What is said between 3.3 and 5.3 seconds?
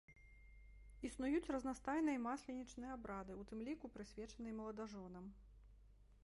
у тым ліку прысвечаныя маладажонам.